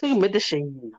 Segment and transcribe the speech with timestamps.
[0.00, 0.98] 这个没得声音呢。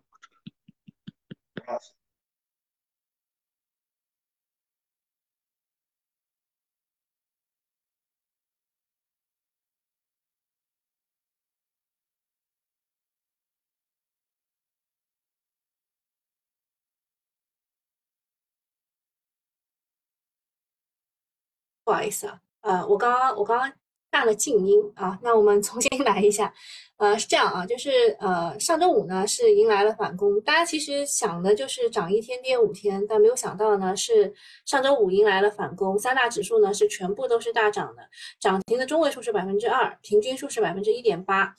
[21.84, 23.79] 不好意思啊，呃，我刚刚我刚刚
[24.12, 26.54] 按了静音啊，那我们重新 来一下，
[26.98, 34.34] 呃，是这样啊，就是呃，上周五呢是迎来了反攻，大家其实想的就是涨一天跌五天，但没有想到呢是
[34.66, 38.04] 上周五迎来了反攻，三大指数呢是全部都是大涨的，
[38.40, 41.56] 涨停的中位数是百分之二，平均数是百分之一点八。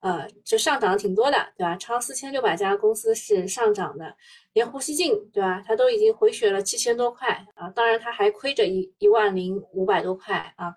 [0.00, 1.74] 呃，就上涨挺多的，对吧？
[1.76, 4.14] 超四千六百家公司是上涨的，
[4.52, 5.60] 连呼吸镜，对吧？
[5.66, 10.74] 它都已经回血了七千多块啊，当然它还亏着一一万零五百多块啊。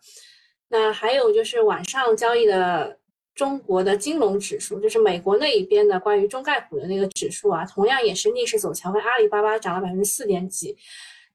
[0.70, 2.98] 那还有就是晚上交易的
[3.36, 10.78] 中国的金融指数，就是美国那一边的关于中概股的那个指数啊，同样也是逆势走强，为阿里巴巴涨了百分之四点几。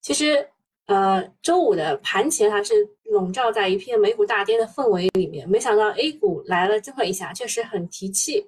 [0.01, 0.49] 其实。
[0.87, 8.47] 呃，周五的盘前还是笼罩在一片美股大跌的氛围里面，没想到 A 股来了这么一下，确实很提气。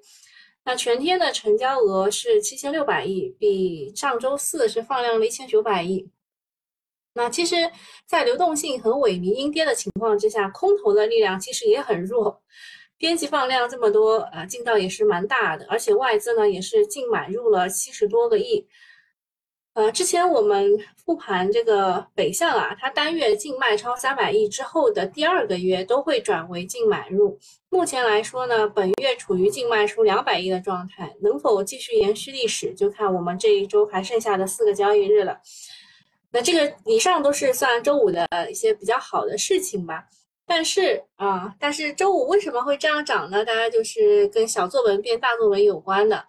[0.63, 6.07] 那全天的成交额是七千六百亿，比上周四是放量了一千九百亿。
[7.17, 7.55] 那其实，
[8.05, 12.43] 在流动性很萎靡、阴跌的情况之下，空头的力量其实也很弱。
[12.95, 18.67] 边际放量这么多，呃，劲道也是蛮大的，而且外资呢也是净买入了七十多个亿。
[19.73, 27.39] 呃，之前我们复盘这个北向啊，它单月净卖超三百亿之后的第二个月都会转为净买入。
[27.69, 35.39] 目前来说呢，本月处于净卖出两百亿的状态，能否继续延续历史，就看我们这一周还剩下的四个交易日了。
[36.37, 40.03] 那这个以上都是算周五的一些比较好的事情吧。
[40.45, 43.43] 但是啊，但是周五为什么会这样涨呢？
[43.43, 46.23] 大家就是跟小作文变大作文有关的。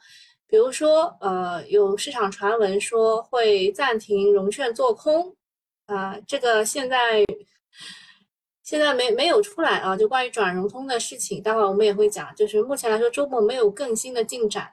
[0.49, 5.37] 比如说，呃，有市场传闻说会暂停融券做空，
[5.85, 7.23] 啊，这个现在
[8.63, 12.35] 现在没没有出来啊，就关于转融通的事情，待会儿我们也会讲。
[12.35, 14.73] 就是目前来说，周末没有更新的进展，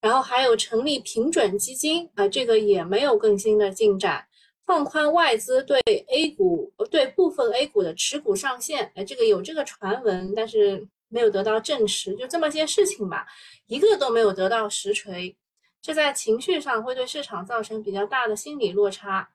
[0.00, 4.24] 然后还有成立平准基金，啊，这个也没有更新的进展。
[4.66, 10.88] 放宽外资对 A 股对部分 A 股的持股上限，哎，这个有这个传闻，但是。
[11.14, 13.26] 没有得到证实，就这么些事情吧，
[13.66, 15.36] 一个都没有得到实锤，
[15.82, 19.28] 这在情绪上会对市场造成比较大的心理落差，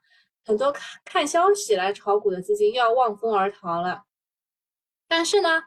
[0.43, 4.05] 很多看看消息来炒股的资金又要望风而逃了。
[5.07, 5.65] 但是呢，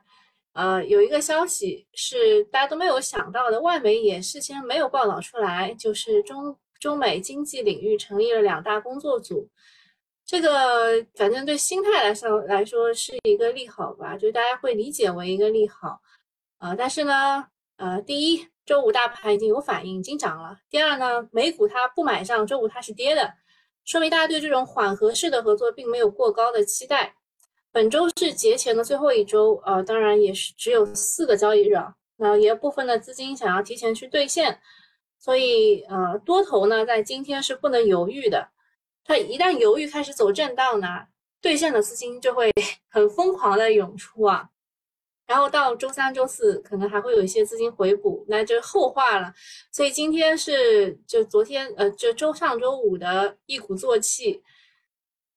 [0.54, 9.48] 呃，有一个消息是大家都没有想到的，外媒也事先没有报道出来，就是中中美经济领域成立了两大工作组。
[10.24, 16.00] 这个反正对心态来说来说是一个利好吧，就大家会理解为一个利好，
[16.58, 17.44] 啊，但是呢，
[17.78, 23.34] 呃，第一，周五大盘已经有反应，已经涨了；第二呢，美股它不买账，周五它是跌的，
[23.84, 27.12] 说明大家对这种缓和式的合作并没有过高的期待。
[27.72, 34.60] 本周是节前的最后一周，呃，当然也是只有四个交易日啊，那也有部分的资金想要提前去兑现，
[35.20, 38.48] 所以呃，多头呢在今天是不能犹豫的。
[39.04, 41.06] 它一旦犹豫开始走震荡呢，
[41.40, 42.50] 兑现的资金就会
[42.88, 44.50] 很疯狂的涌出啊，
[45.26, 49.32] 然后到周三、周四可能还会有一些资金回补，那就后话了。
[49.70, 54.42] 所以今天是就昨天呃，就周上周五的一鼓作气，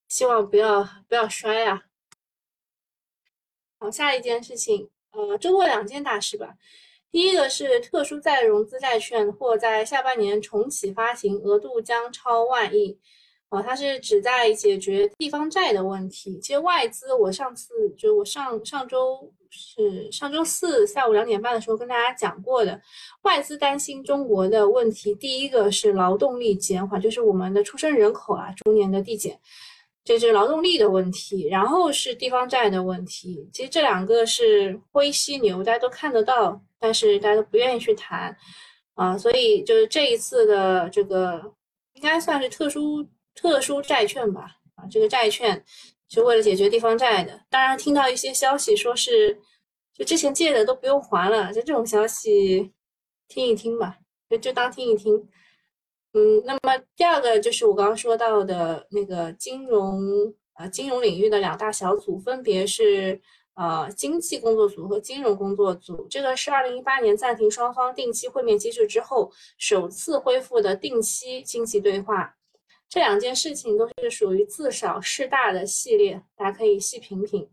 [0.08, 1.84] 希望不要不要摔啊。
[3.80, 6.56] 好，下一件事情，呃，周末两件大事吧。
[7.14, 12.98] 第一个是特殊再融资债券或在下半年重启发行，额度将超万亿。
[13.50, 16.40] 啊，它是旨在解决地方债的问题。
[16.40, 22.82] 其实外资，我上次就我上上周是上周四下午两点半的时候跟大家讲过的，
[23.22, 29.40] 外资担心中国的问题，第一个是劳动力减缓，就是我们的出生人口啊逐年的递减，
[30.04, 33.50] 这是劳动力的问题，然后是地方债的问题。
[33.54, 38.36] 其实这两个是灰犀牛，大家都看得到，但是大家都不愿意去谈
[38.96, 41.42] 啊，所以就是这一次的这个
[41.94, 43.08] 应该算是特殊。
[43.36, 44.46] 特殊债券吧，
[44.76, 45.66] 啊，这个债券
[46.08, 47.42] 是为了解决地方债的。
[47.50, 49.36] 当然，听到一些消息说是，
[49.92, 52.72] 就之前借的都不用还了，就这种消息，
[53.28, 53.98] 听一听吧，
[54.30, 55.28] 就就当听一听。
[56.14, 60.00] 嗯，那么第二个就是我刚刚说到的那个金融，
[60.54, 63.20] 呃，金融领域的两大小组，分别是
[63.56, 66.06] 呃经济工作组和金融工作组。
[66.08, 72.36] 这个是二零一八年暂停双方定期会面机制之后，首次恢复的定期经济对话。
[72.88, 77.50] 这两件事情都是属于自小事大的系列，大家可以细品品。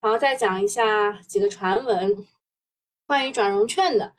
[0.00, 2.26] 然后再讲一下几个传闻，
[3.06, 4.14] 关于转融券的。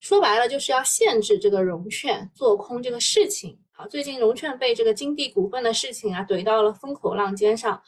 [0.00, 3.58] 说白了就是要限制这个融券做空这个事情。
[3.72, 7.80] 啊，最近融券被这个金地股份的事情啊怼到了风口浪尖上。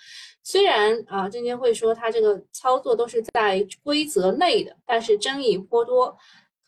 [0.43, 6.17] 虽然啊，证监会说它这个操作都是在规则内的，但是争议颇多，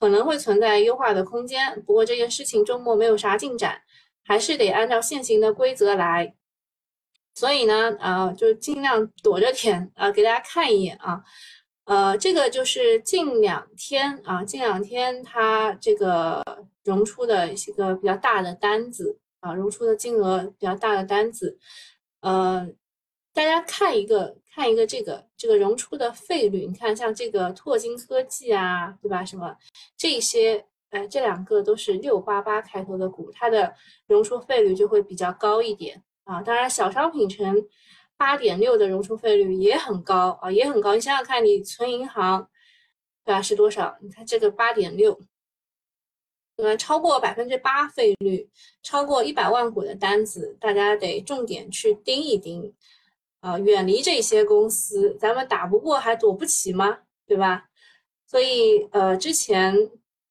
[0.00, 1.80] 可能会存在优化的空间。
[1.86, 3.80] 不过这件事情周末没有啥进展，
[4.24, 6.34] 还是得按照现行的规则来。
[7.34, 11.22] 所以呢，啊，就尽量躲着点啊，给大家看一眼啊。
[11.84, 16.40] 呃，这个就是近两天啊，近两天它这个
[16.84, 21.58] 融出的一个比较大的单子啊，融出的金额比较大的单子，
[22.20, 22.70] 呃，
[23.34, 29.24] 大家看一个看一个这个这个融出的费率，你看像这个拓金科技啊，对吧？
[29.24, 29.56] 什么
[29.96, 33.74] 这些，哎，这两个都是六八八开头的股，它的
[34.06, 36.40] 融出费率就会比较高一点啊。
[36.42, 37.66] 当然，小商品城。
[38.22, 40.94] 八点六的融出费率也很高啊，也很高。
[40.94, 42.48] 你想想看，你存银行，
[43.24, 43.42] 对吧？
[43.42, 43.98] 是多少？
[44.00, 45.18] 你看这个八点六，
[46.54, 48.48] 呃，超过百分之八费率，
[48.80, 52.72] 超过一百万股的单子，大家得重点去盯一盯
[53.40, 55.16] 啊，远离这些公司。
[55.18, 56.98] 咱们打不过还躲不起吗？
[57.26, 57.64] 对吧？
[58.28, 59.76] 所以呃，之前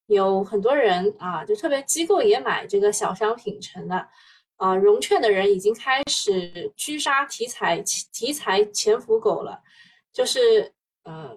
[0.06, 4.08] 有很多人啊，就特别机构也买这个小商品城的。
[4.62, 7.82] 啊，融券的人已经开始狙杀题材
[8.12, 9.60] 题材潜伏狗了，
[10.12, 10.72] 就是，
[11.02, 11.36] 呃，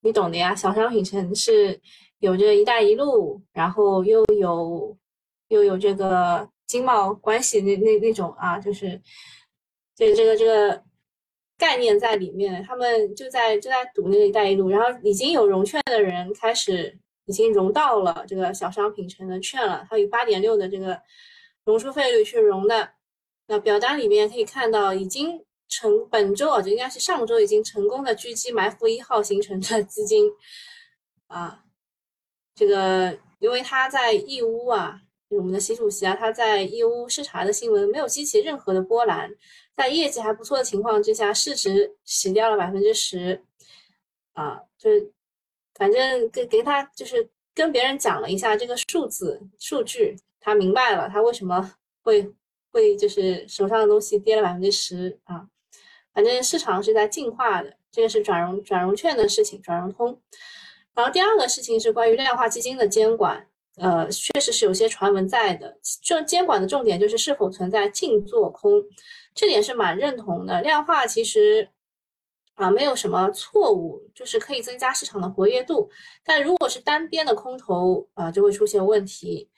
[0.00, 0.54] 你懂的呀。
[0.54, 1.78] 小商品城是
[2.20, 4.96] 有这个“一带一路”，然后又有
[5.48, 8.98] 又有这个经贸关系那那那种啊，就是
[9.94, 10.82] 这这个这个
[11.58, 20.98] 概念在里面，他们就在就在赌那个“一带一路”，然后已经有融券的人开始已经融到了这个小商品城的券了，它有八点六的这个。
[21.64, 22.92] 融出费率去融的，
[23.46, 30.30] 那表单里面可以看到，已经成本周啊，就应该是上周已经成功的狙击埋伏一号形成的资金
[31.28, 31.64] 啊，
[32.54, 39.30] 这个因为他在义乌啊，我们的习主席啊，他在义乌视察的新闻没有激起任何的波澜，
[39.76, 43.44] 在业绩还不错的情况之下，市值洗掉了百分之十
[44.32, 44.90] 啊，就
[45.74, 50.16] 反正给给他就是跟别人讲了一下这个数字数据。
[50.40, 51.72] 他明白了，他为什么
[52.02, 52.34] 会
[52.72, 55.46] 会就是手上的东西跌了百分之十啊？
[56.12, 60.20] 反正市场是在进化的，这个是转融转融券的事情，转融通。
[60.92, 63.46] 然后第二个事情是关于量化基金的监管，
[63.76, 65.78] 呃，确实是有些传闻在的。
[66.02, 68.82] 这监管的重点就是是否存在净做空，
[69.34, 70.60] 这点是蛮认同的。
[70.62, 71.68] 量化其实
[72.54, 75.88] 啊没有什么错误，就是可以增加市场的活跃度，
[76.24, 79.48] 但如果是单边的空头啊，就会出现问题。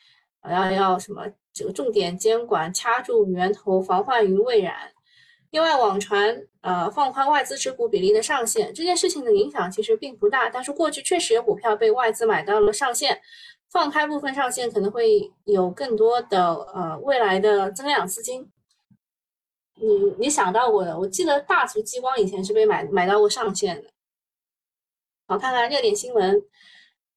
[0.50, 1.26] 要要什么？
[1.52, 4.90] 这个重点监管，掐住源头，防患于未然。
[5.50, 10.48] 另外，网传呃放宽外资持股比例的上限，这件事情的影响其实并不大。
[10.48, 13.20] 但是过去确实有股票被外资买到了上限，
[13.70, 18.50] 放开部分上限，可能会有更多的呃未来的增量资金。
[19.74, 19.86] 你
[20.18, 20.98] 你想到过的？
[20.98, 23.90] 我记得大族激光以前是被买买到过上限的。
[25.26, 26.42] 好，看看热点新闻。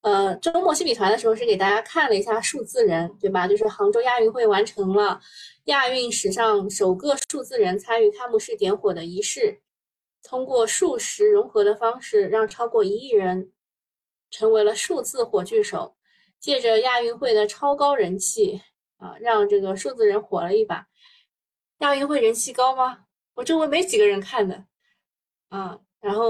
[0.05, 3.47] 呃，周末新米团的时候是给大家看了一下数字人，对吧？
[3.47, 5.19] 就是杭州亚运会完成了
[5.63, 9.59] 亚运史上首个数字人参与开幕式点火的仪式，
[10.21, 13.51] 通过数实融合的方式，让超过一亿人
[14.29, 15.95] 成为了数字火炬手。
[16.39, 18.61] 借着亚运会的超高人气
[18.97, 20.85] 啊，让这个数字人火了一把。
[21.79, 23.05] 亚运会人气高吗？
[23.33, 24.65] 我周围没几个人看的
[25.49, 25.79] 啊。
[25.99, 26.29] 然后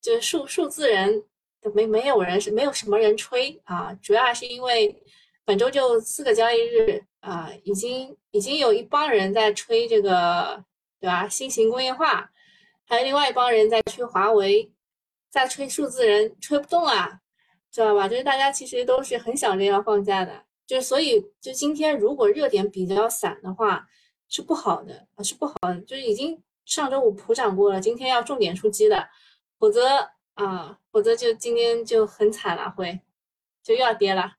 [0.00, 1.24] 就数数字人。
[1.74, 5.02] 没没有人是没有什么人吹啊，主要还是因为
[5.44, 10.64] 本周就四个交易日啊，已经已经有一帮人在吹这个，
[11.00, 11.28] 对吧？
[11.28, 12.30] 新型工业化，
[12.86, 14.70] 还有另外一帮人在吹华为，
[15.30, 17.20] 在吹数字人，吹不动啊，
[17.70, 18.08] 知道吧？
[18.08, 23.86] 就是大家其实都是很想着要放假的，就所以就今天如果热点比较散的话，
[24.28, 29.08] 是不好的啊，是不好的，就是已经上周五普涨过了，今天要重点出击的，
[29.58, 30.10] 否则。
[30.38, 33.00] 啊，否则就今天就很惨了，会
[33.60, 34.36] 就又要跌了。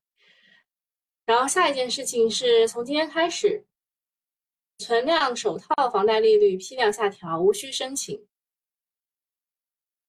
[1.26, 3.66] 然后下一件事情是从今天开始，
[4.78, 8.26] 存量首套房贷利率批量下调，无需申请。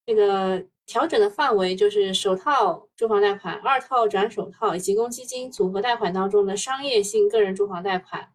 [0.05, 8.31] 这个调整的范围就是首套住房贷款、二套转首套以及公积金组合贷款当中的商业性个人住房贷款。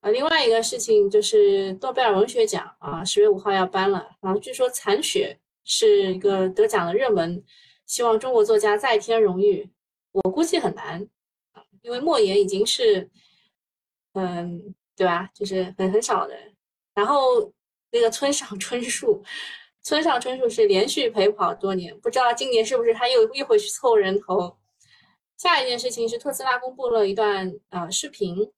[0.00, 5.40] 啊，另外一个事情就是诺贝尔文学奖啊，十月五号要颁了，然后据说残雪。
[5.64, 7.42] 是一个得奖的热门，
[7.86, 9.68] 希望中国作家再添荣誉，
[10.12, 11.06] 我估计很难，
[11.82, 13.08] 因为莫言已经是，
[14.14, 15.30] 嗯，对吧？
[15.34, 16.36] 就是很很少的。
[16.94, 17.52] 然后
[17.90, 19.22] 那个村上春树，
[19.82, 24.56] 村上春树是连续陪跑多年，不知道今年是不是他又又回去凑人头。
[25.36, 28.52] 下一件事情是特斯拉公布了一段呃视频，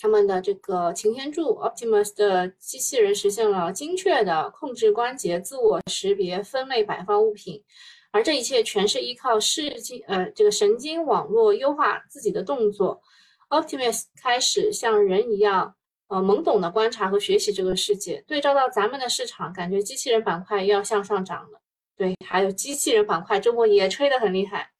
[0.00, 7.62] 他们的这个擎天柱 Optimus 的机器人实现了精确的控制关节、自我识别、分类摆放物品，
[8.10, 13.02] 而这一切全是依靠视经呃这个神经网络优化自己的动作。
[13.50, 15.74] Optimus 开始像人一样
[16.08, 18.24] 呃懵懂的观察和学习这个世界。
[18.26, 21.60] 对照到咱们的市场，感觉机器人板块要向上涨了。
[21.94, 24.70] 对，还有机器人板块周末也吹得很厉害。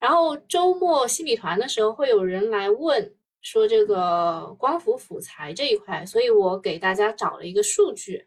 [0.00, 3.14] 然后周末新米团的时候，会有人来问
[3.48, 8.26] 说这个光伏辅材这一块，所以我给大家找了一个数据，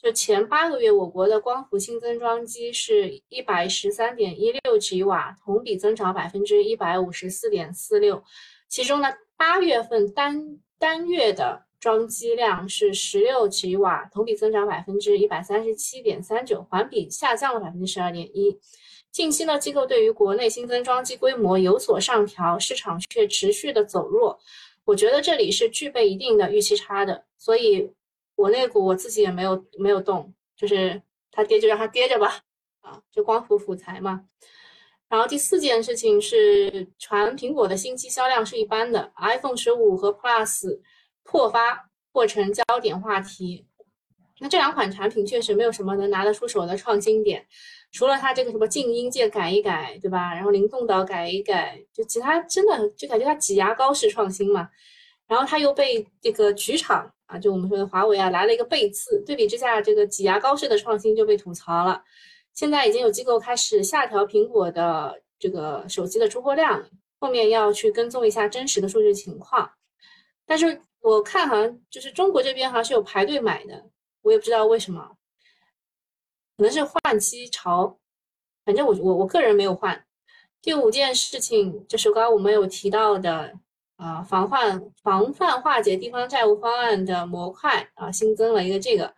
[0.00, 8.22] 就前八个月我国的光伏新增装机是一百十三点一六吉瓦，同比增长百分之一百五十四点四六，
[8.68, 18.56] 其中呢八月份单单月的装机量是十六吉瓦，同比增长百分之一百三十七点三九，环比下降了百分之十二点一。
[19.12, 24.38] 近期呢，机构对于国内新增装机规模有所上调，市场却持续的走弱。
[24.84, 27.92] 我觉得这里是具备一定的预期差的，所以
[28.36, 31.02] 我那股我自己也没有没有动，就是
[31.32, 32.40] 它跌就让它跌着吧，
[32.80, 34.24] 啊，就光伏辅材嘛。
[35.08, 40.80] 然后第四件事情是传苹果的新机销量是一般的，iPhone 十五和 Plus
[41.24, 43.66] 破发或成焦点话题。
[44.40, 47.46] 那这两款产品确实没有什么能拿得出手的创新点。
[47.92, 50.32] 除了它这个什么静音键改一改，对吧？
[50.34, 54.68] 然后灵动岛改一改，就其他真的就感觉它挤牙膏式创新嘛。
[55.26, 59.22] 然后它又被这个局厂啊，就我们说的华为啊，来了一个背刺。
[59.26, 62.02] 对比之下，这个挤牙膏式的创新就被吐槽了。
[62.54, 66.84] 现在已经有机构开始下调苹果的这个手机的出货量，
[67.18, 69.70] 后面要去跟踪一下真实的数据情况。
[70.46, 73.84] 但是我看好像就是中国这边好像是有排队买的，
[74.22, 75.16] 我也不知道为什么。
[76.56, 77.98] 可能是换机潮，
[78.64, 80.04] 反正我我我个人没有换。
[80.60, 83.54] 第五件事情就是刚刚我们有提到的，
[83.96, 89.14] 啊，防范防范化解地方债务方案的模块啊，新增了一个这个，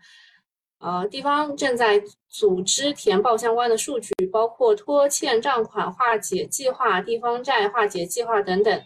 [0.79, 8.85] 呃，地方正在组织填报相关的数据，包括拖欠账款化解计划、地方债化解计划等等，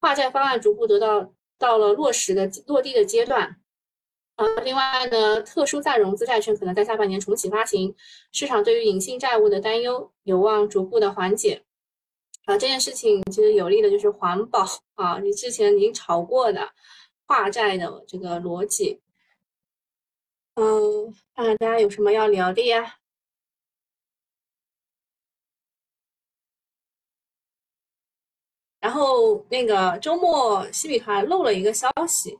[0.00, 3.60] 化债方案逐步得到到了落实的落地的阶段。
[4.38, 7.92] 呃，另外呢，特殊再融资债券可能在下半年重启发行，
[8.30, 11.64] 市场对于隐性债务的担忧有望逐步的缓解。
[12.44, 14.64] 啊，这件事情其实有利的就是环保
[14.94, 16.70] 啊，你之前已经炒过的
[17.26, 19.00] 化债的这个逻辑。
[20.54, 22.94] 嗯，看看大家有什么要聊的呀？
[28.80, 32.38] 然后那个周末西米团漏了一个消息。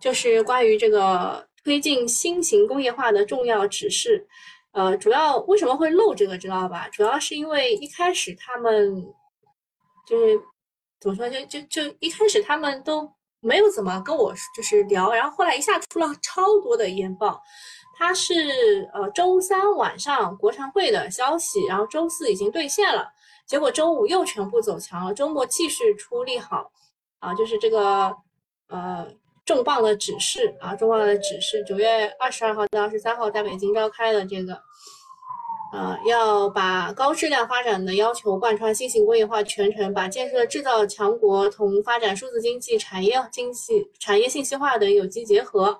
[0.00, 4.26] 就是关于这个推进新型工业化的重要指示，
[4.72, 6.88] 呃，主要为什么会漏这个知道吧？
[6.88, 9.04] 主要是因为一开始他们
[10.06, 10.40] 就是
[10.98, 13.06] 怎么说，就就就一开始他们都
[13.40, 17.38] 没有怎么跟我就是聊，然后后来一下出了超多的研报，
[17.98, 23.06] 它是呃周三晚上国常会的消息，然后周四已经兑现了，
[23.46, 26.72] 结果周五又全部走强了，周末继续出利好，
[27.18, 28.16] 啊，就是这个
[28.68, 29.06] 呃。
[29.50, 34.56] 重磅的指示啊，重磅的指示，九月二十二号到二十三号在北京召开的这个，
[35.72, 45.76] 呃，要把高质量发展的要求贯穿新型工业化全程，把建设制造强国同发展数字经济、产业经济、产业信息化等有机结合。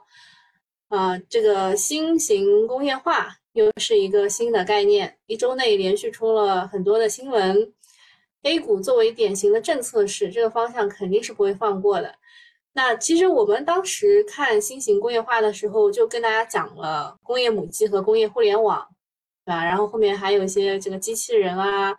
[0.89, 7.73] 啊，这个新型工业化又是一个新的概念，一周内连续出了很多的新闻。
[8.43, 12.13] A 股作为典型的政策市，这个方向肯定是不会放过的。
[12.73, 18.87] 那其实我们当时看新型工业化的时候，就跟大家讲了工业母机和工业互联网，
[19.45, 19.65] 对吧？
[19.65, 21.93] 然后后面还有一些这个机器人啊、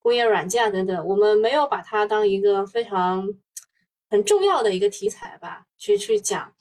[0.00, 3.26] 工业软件啊等等，我们没有把它当一个非常
[4.10, 6.52] 很重要的一个题材吧去去讲。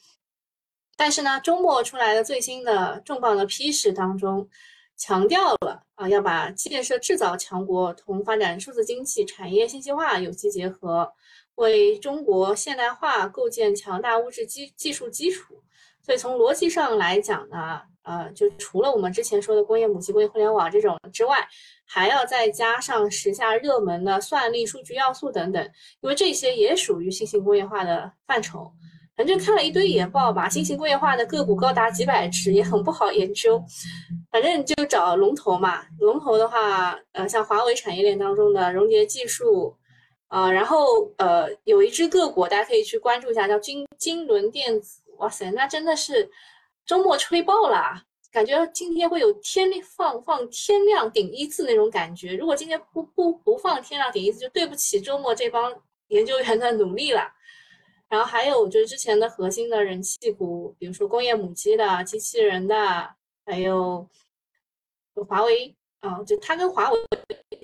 [0.96, 4.50] 但是呢，周末出来的最新的重磅的批示当中，
[4.96, 11.12] 强调了啊，要把建设制造强国同发展数字经济、产业信息化有机结合。
[11.58, 15.56] 为中国现代化构建强大物质基技术基础，
[16.04, 21.48] 所以从逻辑上来讲呢，呃，就除了我们之前说的工业母机、工业互联网这种之外，
[21.84, 25.64] 还要再加上时下热门的算力、数据要素等等，
[26.02, 28.72] 因为这些也属于新型工业化的范畴。
[29.16, 33.60] 反正看了一堆研报吧，新型工业化的个股高达几百只，也很不好研究。
[34.30, 39.76] 反正就找龙头嘛，龙头的话，呃，像华为产业链当中的融叠技术。
[40.28, 45.02] 啊，然后呃，有一只个股，大家可以去关注一下，叫金金轮电子。
[45.18, 46.30] 哇塞，那真的是
[46.86, 52.36] 周末吹爆了，感觉今天会有天放放天亮顶一次那种感觉。
[52.36, 55.74] 如果今天不不不放天亮顶一次，就对不起周末这帮
[56.10, 57.34] 研究员的努力了。
[58.10, 62.76] 然后还有就是之前的核心的人气股，比如说工业母机的、机器人的，
[63.46, 64.08] 还有
[65.28, 67.00] 华为啊，就它跟华为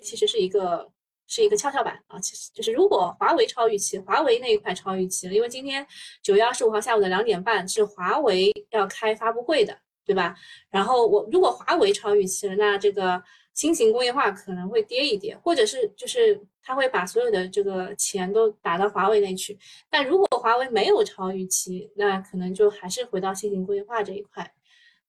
[0.01, 0.89] 其实是一个
[1.33, 2.19] 是一个跷跷板啊。
[2.19, 5.85] 其实就是如果华为超预期，华为那一块超预期了，因为今天
[6.21, 10.35] 九月二十五号下午的两点半是华为要开发布会的，对吧？
[10.69, 13.23] 然后我如果华为超预期了，那这个。
[13.55, 19.55] 新型工业化可能会跌一跌，或者是就是他会把所有的这个钱都打到华为那去。
[19.91, 24.51] 但如果华为没有超预期，那可能就还是回到新型工业化这一块。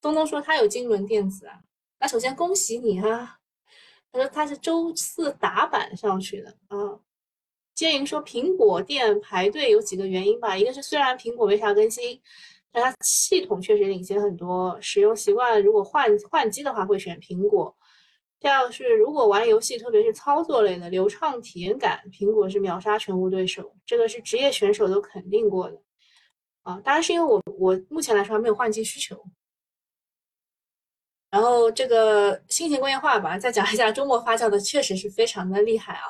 [0.03, 1.59] 东东说他有金轮电子啊，
[1.99, 3.39] 那首先恭喜你哈。
[4.15, 7.01] 他说他是周四打板上去的啊。
[7.75, 12.21] 建莹说苹果店排队有几个原因吧，一个是虽然苹果没啥更新，
[12.71, 17.77] 但它系统确实领先很多，使用习惯如果换换机的话会选苹果。
[18.39, 23.75] 第二个是，如果玩游戏，特别是操作类的流畅体验感，苹果是秒杀全部对手。
[23.85, 25.83] 这个是职业选手都肯定过的
[26.63, 26.81] 啊。
[26.85, 29.21] 当然是因为我我目前来说还没有换机需求。
[31.35, 36.03] 然后这个新型工业化吧，再讲一下中国发酵的确实是非常的厉害啊。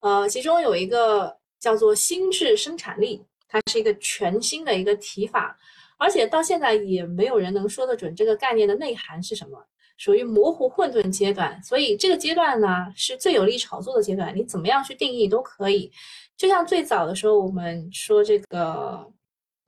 [0.00, 5.56] 呃，其中有一个叫做新智生产力，它是一个全新的一个提法，
[5.96, 9.64] 而且到现在也没有人能说得准这个概念的内涵是什么。
[9.96, 14.34] 属于模糊混沌阶段，所以这个阶段呢是最有利炒作的阶段。
[14.34, 15.88] 你怎么样去定义都可以。
[16.36, 19.08] 就像最早的时候，我们说这个，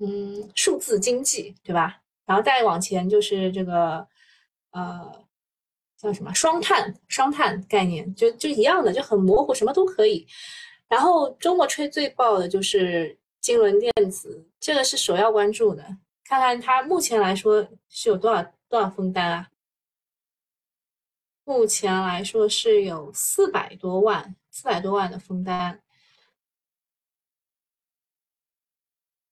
[0.00, 2.00] 嗯，数字经济，对吧？
[2.26, 4.04] 然后再往前就是这个，
[4.76, 5.26] 呃，
[5.96, 6.94] 叫什么双碳？
[7.08, 10.26] 双碳概念就就一样的，就很模糊，什么都可以。
[10.86, 15.82] 然后周末吹最爆的就是金轮电子，这个是首要关注的。
[16.24, 19.48] 看看它目前来说是有多少多少封单啊？
[21.44, 25.80] 目前来说是有四百多万，四百多万的封单，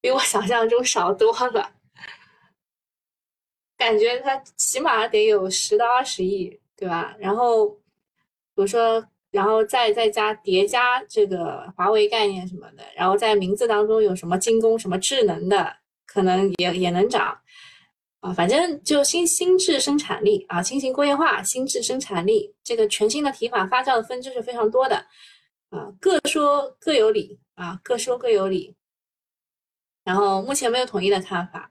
[0.00, 1.72] 比我想象中少多了。
[3.84, 7.14] 感觉它起码得有十到二十亿，对吧？
[7.18, 7.76] 然后，比
[8.56, 17.38] 如说，然后再再加叠加这个华为概念什么的，然后在名字当中有什么精工、什么智能的，可能也也能涨。
[18.20, 24.96] 啊，反正就新新质生产力啊，新型工业化、新质生产力这个全新的提法发酵的分支是非常多的
[25.68, 28.74] 啊，各说各有理啊，各说各有理。
[30.04, 31.70] 然后目前没有统一的看法，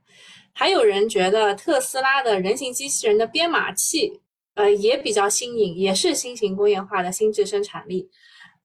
[0.53, 4.21] 还有人觉得特斯拉的人形机器人的编码器
[4.53, 8.09] 呃也比较新颖，也是新型工业化的新质生产力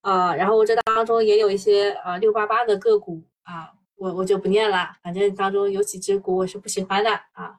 [0.02, 0.34] 啊。
[0.34, 7.58] 然后我这当中也有一些呃六八八的个股啊，我我就不念了，反正当中有几只股我是不喜欢的啊。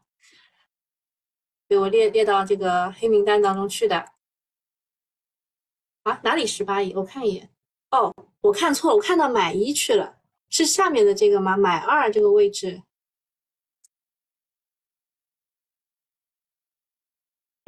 [1.68, 4.06] 被我列列到这个黑名单当中去的
[6.04, 6.20] 啊？
[6.24, 6.94] 哪里十八亿？
[6.94, 7.50] 我看一眼。
[7.92, 10.18] 哦，我看错了，我看到买一去了，
[10.50, 11.58] 是下面的这个吗？
[11.58, 12.82] 买二这个位置，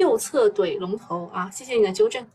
[0.02, 1.48] 右侧怼龙头啊！
[1.50, 2.28] 谢谢你的纠正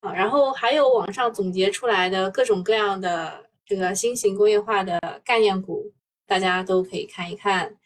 [0.00, 0.12] 啊。
[0.12, 5.92] 然后还有网上总结出来的各种各样的这个新型工业化的概念股，
[6.26, 7.76] 大家都可以看一看。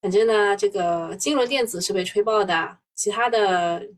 [0.00, 3.88] 反正呢，这个金融电子是被吹爆的，其他的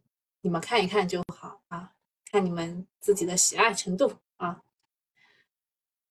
[0.40, 1.92] 你们看一看就好啊，
[2.30, 4.60] 看你们自己的喜爱程度啊。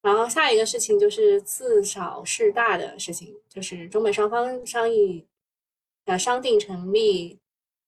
[0.01, 5.27] 然后下一个事情就是自少事大的事情，就是中美双方商议
[6.05, 7.38] 呃商定成立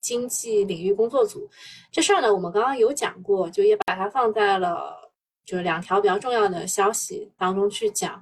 [0.02, 1.50] 经济领域工作组。
[1.92, 5.12] 这事儿呢，我们刚刚有讲过，就也把它放在了
[5.46, 8.22] 就是两条比较重要的消息当中去讲。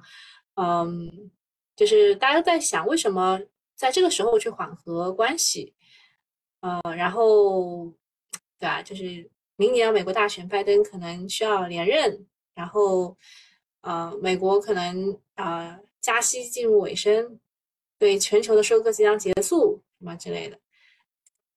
[0.54, 1.30] 嗯，
[1.74, 3.40] 就是大家在想为什么？
[3.74, 5.72] 在这个时候去缓和关系，
[6.60, 7.86] 呃，然后，
[8.58, 8.82] 对吧？
[8.82, 13.16] 就是明年美国大选，拜登可能需要连任，然后，
[13.80, 17.40] 呃，美国可能啊加息进入尾声，
[17.98, 20.58] 对全球的收割即将结束，什么之类的，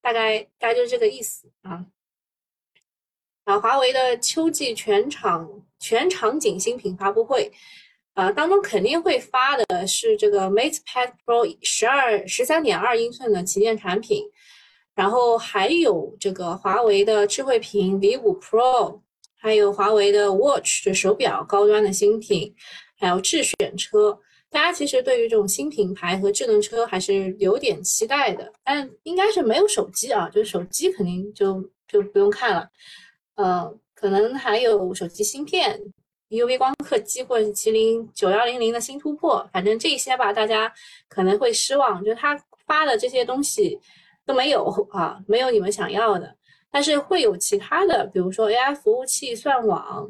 [0.04, 1.88] 大概大概就是这个意思啊。
[3.46, 7.52] 啊，华为的秋季全场全场景新品发布会。
[8.14, 14.24] 呃，当中肯定会发的是这个 MatePad Pro 十二十三点二英寸的旗舰产品，
[14.94, 19.02] 然后还有这个华为的智慧屏 V 五 Pro，
[19.36, 22.56] 还有华为的 Watch 的手表高端的新品，
[23.00, 24.20] 还有智选车。
[24.54, 32.70] 大家其实对于这种新品牌和智能车还是有点期待的，但应该是没有手机啊，就是手机肯定就就不用看了。
[33.36, 35.80] 呃，可能还有手机芯片。
[36.30, 40.74] UV 光刻机或者是麒麟九幺零零的新突破，反正这些吧，大家
[41.08, 42.04] 可能会失望。
[42.04, 42.36] 就他
[42.66, 43.80] 发的这些东西，
[44.26, 46.36] 都没有啊，没有你们想要的，
[46.72, 50.10] 但是会有其他的，比如说 AI 服务器、算网，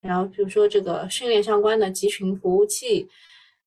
[0.00, 3.08] 然后比如说这个训练相关的集群服务器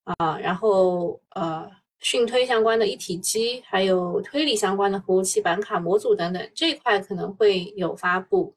[0.04, 8.56] 啊，然后呃训推相关的一体机，还有推理相关的服务器、板卡、模组等等，这一块可能会有发布。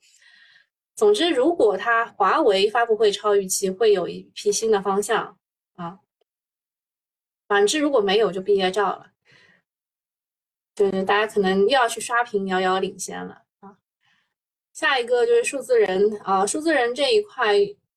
[0.96, 5.36] 总之，如果它华为发布会超预期，会有一批新的方向
[5.74, 6.00] 啊。
[7.46, 9.12] 反之，如果没有，就毕业照了。
[10.74, 13.76] 对对，大家可能又要去刷屏，遥遥领先了啊。
[14.72, 17.54] 下一个就是数字人啊，数字人这一块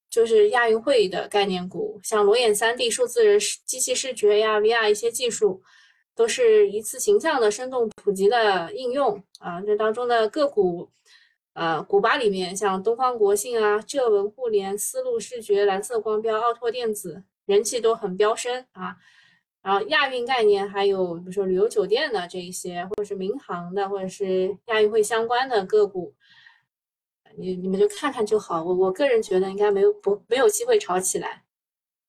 [0.10, 5.62] 就是亚运会的概念股，像裸眼 3D、数字人、机器视觉呀、VR 一些技术，
[6.15, 9.62] 都是一次形象的生动普及的应用啊。
[9.62, 10.89] 这当中的个股。
[11.54, 18.95] 呃，股吧里面像东方国信啊、浙文互联、丝路视觉、蓝色光标、奥拓电子，人气都很飙升啊。
[19.62, 26.13] 然后亚运概念还有比如说旅游酒店的这一些，或者是民航的，或者是亚运会相关的个股，
[27.37, 28.63] 你你们就看看就好。
[28.63, 31.43] 我我个人觉得应该没有不没有机会炒起来。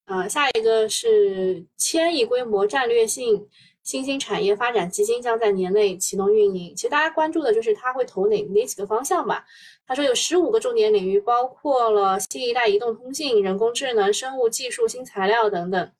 [0.05, 3.49] 啊，下一个是千亿规模战略性。
[3.83, 6.77] 新兴产业发展基金将在年内启动运营。
[6.77, 9.45] 其实大家关注的就是它会投哪哪几个方向吧。
[9.87, 15.93] 他说有十五个重点领域，包括了新一代移动通信、人工智能、生物技术、新材料等等。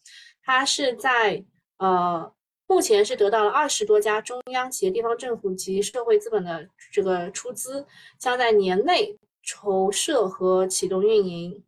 [0.45, 1.43] 它是在
[1.79, 2.31] 呃
[2.71, 7.85] 目前是得到了二十多家中央企业、地方政府及社会资本的这个出资，
[8.17, 11.65] 将在年内筹设和启动运营。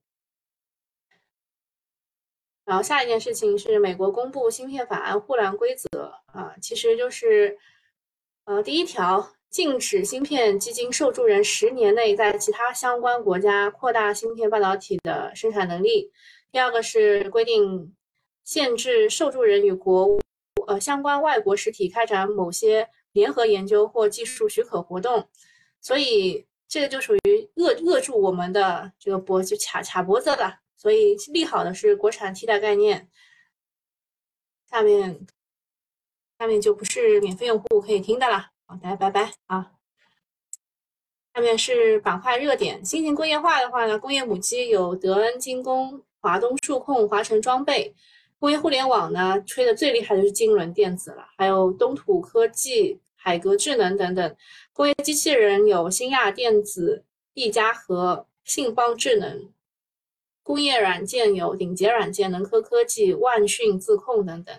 [2.64, 7.58] 然后下一件事情是美国公布芯片法案护栏规则啊，其实就是，
[8.44, 16.12] 呃，第一条禁止芯片基金受助人十年内在其他相关国家扩大芯片半导体的生产能力。
[16.52, 17.92] 第二个是规定
[18.44, 20.21] 限制受助人与国务
[20.66, 25.28] 呃相关外国实体开展某些联合研究或技术许可活动。
[25.80, 30.60] 所以这个就属于扼扼住我们的这个脖就卡卡脖子了。
[30.76, 33.08] 所以利好的是国产替代概念，
[34.68, 35.26] 下面
[36.38, 39.72] 下面就不是免费用户可以听的了，好，大家拜拜啊。
[41.34, 47.94] 下面是板块热点，新型工业化的话呢，工业母机有德恩精工、华东数控、华晨装备；
[48.42, 54.34] 工业互联网呢，吹的最厉害的是金轮电子了，还有东土科技、海格智能等等；
[54.72, 59.48] 工业机器人有新亚电子、易家和信邦智能。
[60.42, 64.52] 工业软件有顶杰软件、能科科技、万讯自控等等。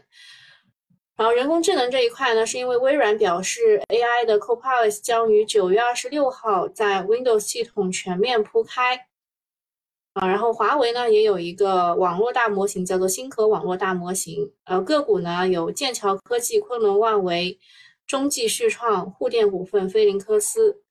[1.18, 9.08] 然后人工智能这一块呢，是因为微软表示 AI 的 Copilot 将于九月二十六号在 Windows 系统全面铺开。
[10.14, 14.52] 啊，然后华为呢也有一个网络大模型，叫做星河网络大模型。
[14.66, 17.60] 呃，个股呢有剑桥科技、昆仑万维、
[18.06, 20.82] 中继旭创、沪电股份、飞凌科斯。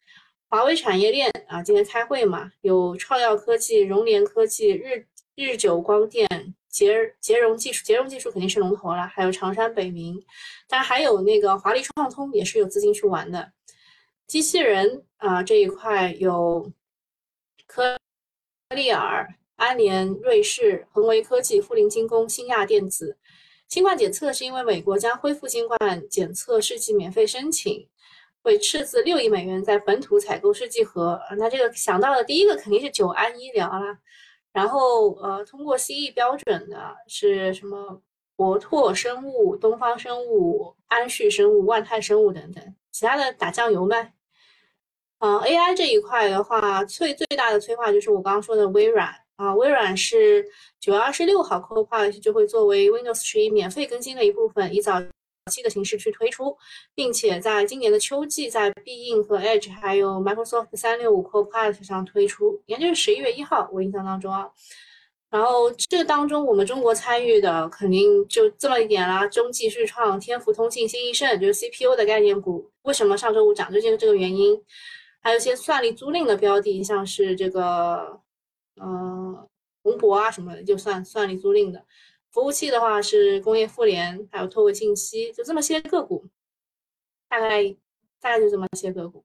[0.49, 6.29] 华为产业链啊，今天开会嘛，有创耀科技、融联科技、日日久光电、
[6.69, 10.21] 捷捷融技术，捷融技术肯定是龙头了，还有长山北明，
[10.69, 13.53] 当然还有那个华丽创通也是有资金去玩的。
[14.27, 16.71] 机器人啊这一块有
[17.67, 17.99] 科
[18.75, 23.17] 利尔、安联、瑞士、恒维科技、富临精工、新亚电子。
[23.69, 25.79] 新冠检测是因为美国将恢复新冠
[26.11, 27.89] 检测试剂免费申请。
[28.43, 33.97] 会斥资六亿美元在本土采购试剂盒，那这个想到的第一个肯定是久安医疗啦，
[34.53, 38.03] 然后呃，通过 CE 标准的是什么？
[38.35, 44.13] 博拓生物、东方生物、安旭生物、万泰生物等等，其他的打酱油呗
[45.23, 45.39] 嗯。
[45.41, 50.45] ，AI 这一块的话，最最大的催化就是我刚刚说的微软啊，微软是
[50.79, 55.03] 九月二十六号 Copilot 就会作为 Windows 十一免费更新的一部分，以早。
[55.51, 56.57] 期的形式去推出，
[56.95, 64.49] 并且在今年的秋季，在必应和 Edge 还有 Microsoft 三六五 Copilot 上推出，应该就是十一月一号，我印象当中啊。
[65.31, 72.71] 然后这当中我们中国参与的肯定就这么一点啦，中继旭创、天福通信、新易盛，就是 CPU 的概念股。
[72.83, 73.69] 为什么上周五涨？
[73.73, 74.57] 就是这个原因。
[75.23, 78.21] 还有一些算力租赁的标的，像是这个，
[78.77, 79.49] 呃，
[79.85, 81.87] 宏博啊什么的，就算算力租赁的。
[82.31, 86.27] 服务器的话是工业互联，还有拓维信息，就这么些个股，
[87.29, 87.65] 大概
[88.21, 89.25] 大概就这么些个股。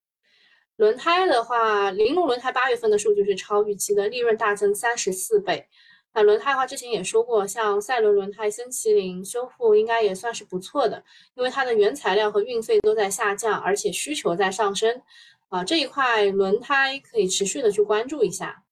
[0.75, 5.67] 轮胎的话，铃木轮胎八月份的数据是超预期的，利润大增三十四倍。
[6.13, 11.03] 那轮胎的话，之前也说过，像赛轮轮胎、森麒麟修复应该也算是不错的，
[11.35, 15.01] 因为它的原材料和运费都在下降，而且需求在上升。
[15.49, 18.63] 啊，这一块轮胎可以持续的去关注一下。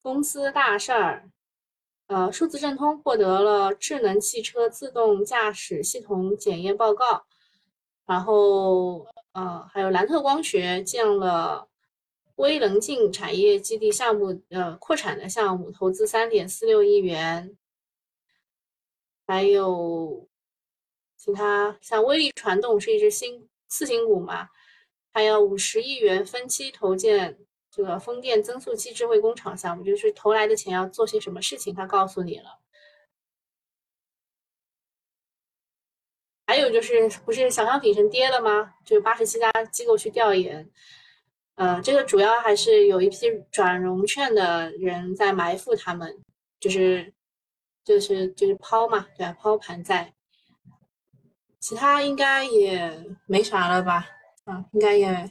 [0.00, 1.28] 公司大事儿。
[2.08, 7.24] 呃，数字正通获得了智能汽车自动驾驶系统检验报告。
[8.04, 11.68] 然后呃还有蓝特光学建了
[12.34, 17.56] 微棱镜产业基地项目呃扩产的项目，投资三点四六亿元，
[19.26, 20.28] 还有
[21.16, 24.48] 其他像威力传动是一只新次新股嘛，
[25.12, 27.38] 还有五十亿元分期投建
[27.70, 32.60] 这个风电增速器智慧工厂项目，就是投来的钱要做些什么事情，他告诉你了。
[36.46, 38.74] 还有就是，不是小商品城跌了吗？
[38.84, 40.70] 就八十七家机构去调研，
[41.54, 46.22] 呃，这个主要还是有一批转融券的人在埋伏他们，
[46.60, 47.14] 就是
[47.84, 49.32] 就是就是抛嘛，对吧？
[49.32, 50.12] 抛盘在，
[51.58, 54.06] 其他应该也没啥了吧？
[54.72, 55.30] 应该也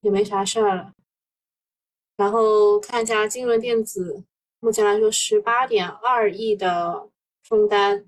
[0.00, 0.92] 也没啥事儿了。
[2.16, 4.24] 然后看一下金轮电子，
[4.60, 7.08] 目前来说十八点二亿的
[7.42, 8.06] 封单。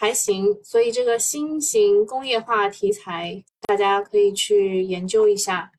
[0.00, 5.72] 还行，所以这个新型工业化题材，大家可以去研究一下。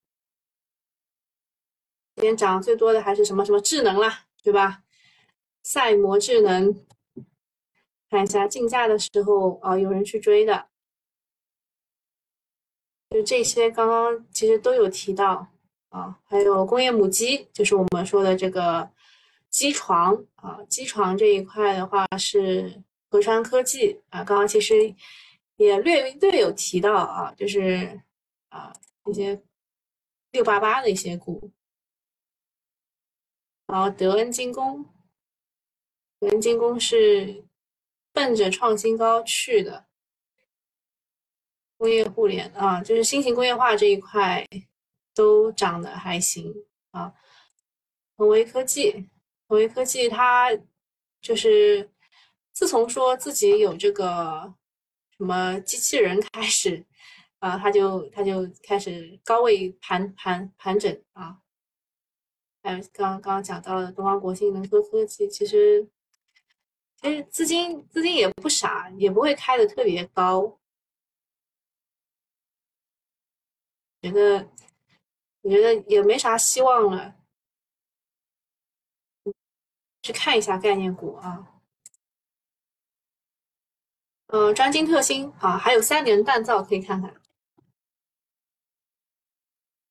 [2.16, 4.84] 今天涨最多的还是什么什么智能啦，对吧？
[5.64, 6.86] 赛摩智能，
[8.10, 10.69] 看一下竞价的时候啊，有人去追的，
[13.10, 15.48] 就这些刚刚其实都有提到
[15.90, 18.90] 啊，还有工业母机，就是我们说的这个
[19.50, 22.84] 机床啊，机床这一块的话是。
[23.12, 24.94] 合川科技啊，刚刚其实
[25.56, 28.00] 也略略有提到啊，就是
[28.50, 28.72] 啊
[29.06, 29.42] 一些
[30.30, 31.50] 六八八的一些股，
[33.66, 34.86] 然后德恩精工，
[36.20, 37.44] 德恩精工是
[38.14, 39.88] 奔着创新高去的，
[41.80, 44.46] 工业互联啊，就是新型工业化这一块
[45.16, 46.54] 都涨得还行
[46.92, 47.12] 啊，
[48.16, 49.10] 恒威科技，
[49.48, 50.52] 恒威科技它
[51.20, 51.90] 就是。
[52.52, 54.54] 自从说自己有这个
[55.16, 56.86] 什么机器人开始，
[57.38, 61.38] 啊，他就他就开始高位盘盘盘整啊。
[62.62, 65.88] 还有刚刚刚讲到的东方国信、能科科技，其实
[66.98, 70.59] 其实资金资金也不傻，也不会开的特别高。
[74.02, 74.50] 觉得
[75.42, 77.16] 我觉得也没啥希望了，
[80.02, 81.62] 去看一下概念股啊。
[84.28, 87.20] 嗯，专精特新啊，还有三联锻造可以看看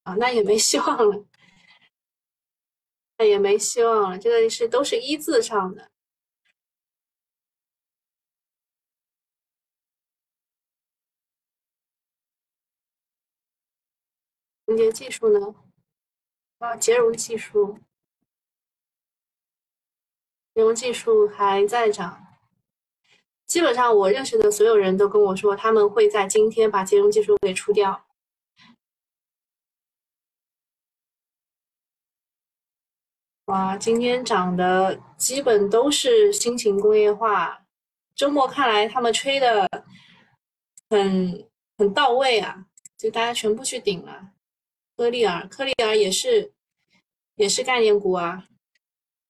[0.04, 1.26] 啊，那也没希望了，
[3.18, 4.18] 那也没希望了。
[4.18, 5.90] 这个是都是一字上的。
[14.68, 15.54] 连接技术呢？
[16.58, 17.78] 啊，捷容技术，
[20.54, 22.26] 捷容技术还在涨。
[23.46, 28.06] 基本上我认识的所有人都跟我说，他们会在今天把金融技术给出掉。
[33.46, 37.64] 哇，今天涨的基本都是新型工业化。
[38.14, 39.66] 周末看来他们吹的
[40.90, 42.66] 很很到位啊，
[42.98, 44.34] 就大家全部去顶了。
[44.98, 46.52] 科利尔，科利尔也是
[47.36, 48.48] 也是概念股啊，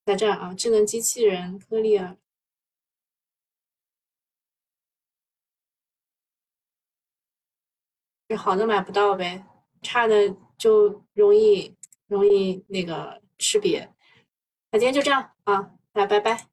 [0.07, 2.17] 在这儿啊，智能机器人，科利尔。
[8.35, 9.45] 好的买不到呗，
[9.83, 11.77] 差的就容易
[12.07, 13.95] 容易那个识别。
[14.71, 16.49] 那今天就这样啊，来拜拜。